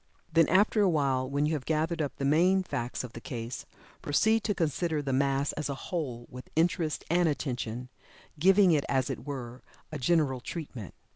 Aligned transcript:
Then 0.33 0.49
after 0.49 0.81
a 0.81 0.89
while 0.89 1.29
when 1.29 1.45
you 1.45 1.53
have 1.53 1.63
gathered 1.63 2.01
up 2.01 2.15
the 2.15 2.25
main 2.25 2.63
facts 2.63 3.03
of 3.03 3.13
the 3.13 3.21
case, 3.21 3.67
proceed 4.01 4.43
to 4.45 4.55
consider 4.55 4.99
the 4.99 5.13
mass 5.13 5.51
as 5.51 5.69
a 5.69 5.75
whole, 5.75 6.25
with 6.31 6.49
interest 6.55 7.05
and 7.11 7.29
attention, 7.29 7.87
giving 8.39 8.71
it 8.71 8.83
as 8.89 9.11
it 9.11 9.27
were 9.27 9.61
a 9.91 9.99
"general 9.99 10.39
treatment." 10.39 10.95